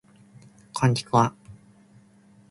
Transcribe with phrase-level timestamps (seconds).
[0.73, 1.31] こんちくわ